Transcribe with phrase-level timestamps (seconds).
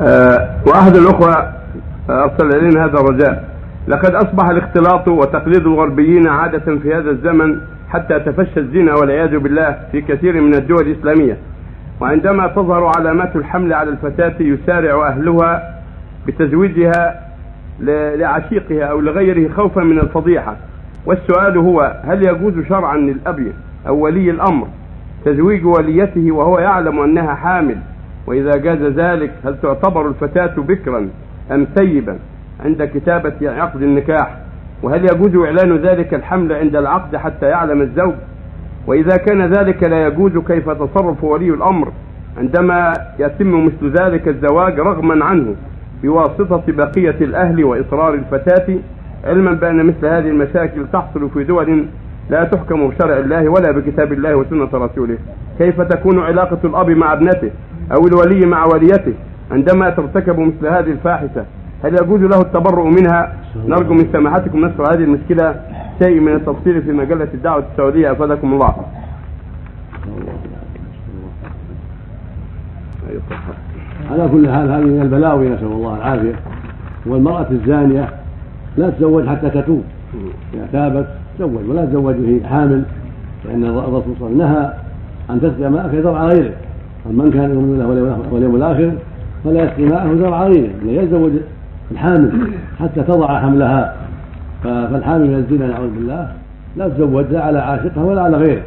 [0.00, 1.52] آه، وأحد الأخوة
[2.10, 3.44] أرسل إلينا هذا الرجاء.
[3.88, 7.56] لقد أصبح الاختلاط وتقليد الغربيين عادة في هذا الزمن
[7.88, 11.36] حتى تفشى الزنا والعياذ بالله في كثير من الدول الإسلامية.
[12.00, 15.74] وعندما تظهر علامات الحمل على الفتاة يسارع أهلها
[16.26, 17.20] بتزويجها
[18.16, 20.56] لعشيقها أو لغيره خوفا من الفضيحة.
[21.06, 23.52] والسؤال هو هل يجوز شرعا للأب
[23.88, 24.66] أو ولي الأمر
[25.24, 27.76] تزويج وليته وهو يعلم أنها حامل
[28.26, 31.08] وإذا جاز ذلك هل تعتبر الفتاة بكرا
[31.52, 32.18] أم ثيبا
[32.64, 34.38] عند كتابة عقد النكاح.
[34.82, 38.14] وهل يجوز إعلان ذلك الحمل عند العقد حتى يعلم الزوج؟
[38.86, 41.92] وإذا كان ذلك لا يجوز كيف تصرف ولي الأمر
[42.38, 45.54] عندما يتم مثل ذلك الزواج رغما عنه
[46.02, 48.76] بواسطة بقية الأهل وإصرار الفتاة؟
[49.24, 51.84] علما بأن مثل هذه المشاكل تحصل في دول
[52.30, 55.18] لا تحكم بشرع الله ولا بكتاب الله وسنة رسوله.
[55.58, 57.50] كيف تكون علاقة الأب مع ابنته؟
[57.92, 59.14] أو الولي مع وليته
[59.50, 61.44] عندما ترتكب مثل هذه الفاحشة
[61.84, 63.32] هل يجوز له التبرؤ منها؟
[63.66, 65.54] نرجو من سماحتكم نشر هذه المشكلة
[66.02, 68.12] شيء من التفصيل في مجلة الدعوة السعودية.
[68.12, 68.74] أفادكم الله.
[74.10, 76.34] على كل حال هذه من البلاوي نسأل الله العافية.
[77.06, 78.08] والمرأة الزانية
[78.76, 79.84] لا تزوج حتى تتوب.
[80.54, 81.06] إذا تابت
[81.38, 82.82] تزوج ولا تزوج وهي حامل
[83.44, 84.72] لأن الرسول صلى الله عليه وسلم نهى
[85.30, 86.54] أن تسقي ماءك زرع غيره.
[87.06, 88.92] من كان يؤمن بالله واليوم الآخر
[89.44, 91.32] فلا يسقي ماءه زرع غيره يتزوج
[91.90, 92.30] الحامل
[92.80, 93.94] حتى تضع حملها.
[94.64, 96.28] فالحامل من الزنا نعوذ بالله.
[96.76, 98.62] لا تزوج لا على عاشقها ولا على غيره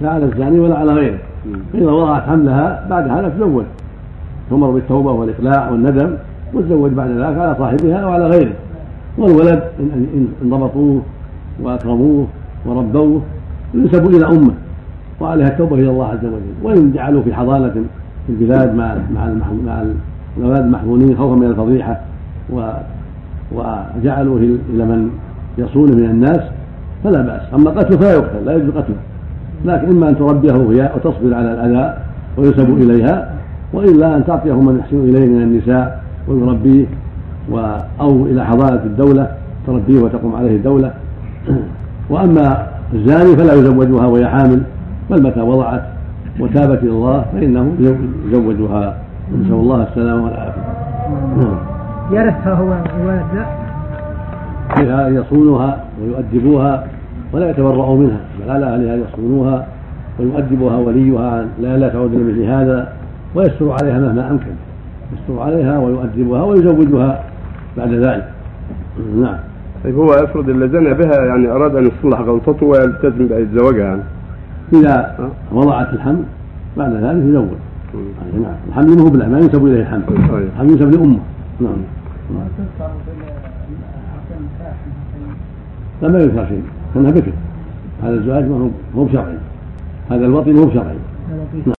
[0.00, 1.18] لا على الزاني ولا على غيره.
[1.72, 3.64] فإذا وضعت حملها بعد هذا تزوج
[4.50, 6.10] تؤمر بالتوبة والإقلاع والندم
[6.54, 8.52] وتزوج بعد ذلك على صاحبها أو على غيره.
[9.18, 11.02] والولد إن ضبطوه
[11.62, 12.26] وأكرموه
[12.66, 13.22] وربوه
[13.74, 14.54] ينسب إلى أمه.
[15.20, 16.40] وعليها التوبة إلى الله عز وجل.
[16.62, 17.72] وإن جعلوا في حضانة
[18.26, 19.26] في البلاد مع مع
[19.66, 19.84] مع
[20.36, 22.00] الأولاد المحظونين خوفا من الفضيحة
[22.52, 22.70] و
[23.52, 24.36] وجعلوه
[24.74, 25.10] إلى من
[25.58, 26.40] يصونه من الناس
[27.04, 27.42] فلا بأس.
[27.54, 28.96] أما قتله فلا يقتل لا يجوز قتله.
[29.64, 30.52] لكن إما أن تربيه
[30.94, 31.96] وتصبر على الأذى
[32.36, 33.34] وينسب إليها
[33.72, 36.86] وإلا أن تعطيه من يحسن إليه من النساء ويربيه
[37.52, 37.58] و
[38.00, 39.30] أو إلى حضانة الدولة
[39.66, 40.92] تربيه وتقوم عليه الدولة.
[42.10, 44.62] وأما الزاني فلا يزوجها وهي حامل.
[45.10, 45.82] بل متى وضعت
[46.40, 47.72] وتابت إلى الله فإنه
[48.26, 48.96] يزوجها.
[49.40, 50.62] نسأل الله السلامة والعافية.
[51.36, 51.58] نعم.
[52.10, 53.46] يرثها هو الولد لا
[54.76, 56.86] فيها يصونها ويؤدبوها
[57.32, 59.66] ولا يتبرؤوا منها بل على أهلها أن يصونوها
[60.18, 61.44] ويؤدبها وليها.
[61.60, 62.92] لا لا تعود لمثل هذا.
[63.34, 64.52] ويستر عليها مهما أمكن.
[65.12, 67.22] يستر عليها ويؤدبها ويزوجها
[67.76, 68.28] بعد ذلك.
[69.16, 69.36] نعم.
[69.84, 73.84] طيب هو افرض اللي زنى بها يعني أراد أن يصلح غلطته ويلتزم بزواجها.
[73.84, 74.02] يعني
[74.72, 76.22] إذا وضعت الحمل
[76.76, 77.48] بعد ذلك يزوج.
[78.42, 80.02] نعم الحمل ما هو ما ينسب إليه الحمل.
[80.54, 81.18] الحمل ينسب لأمه.
[81.60, 81.76] نعم.
[86.02, 86.62] لا ما ينكر شيء.
[86.94, 87.32] كانها بكر.
[88.02, 89.38] هذا الزواج ما هو بشرعي.
[90.10, 90.96] هذا الوطن ما هو بشرعي.